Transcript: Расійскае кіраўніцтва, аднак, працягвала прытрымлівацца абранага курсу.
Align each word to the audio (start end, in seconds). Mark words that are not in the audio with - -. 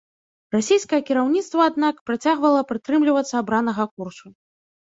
Расійскае 0.55 0.99
кіраўніцтва, 1.09 1.67
аднак, 1.71 1.95
працягвала 2.11 2.65
прытрымлівацца 2.73 3.35
абранага 3.43 3.83
курсу. 3.95 4.27